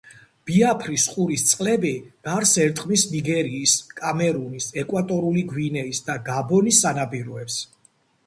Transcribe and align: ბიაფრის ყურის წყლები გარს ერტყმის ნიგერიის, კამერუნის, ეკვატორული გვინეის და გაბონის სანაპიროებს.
ბიაფრის 0.49 1.03
ყურის 1.15 1.41
წყლები 1.49 1.91
გარს 2.29 2.53
ერტყმის 2.63 3.03
ნიგერიის, 3.11 3.75
კამერუნის, 4.01 4.69
ეკვატორული 4.83 5.43
გვინეის 5.53 6.03
და 6.09 6.15
გაბონის 6.31 6.81
სანაპიროებს. 6.87 7.63